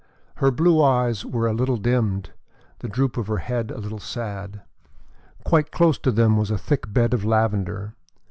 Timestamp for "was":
6.37-6.49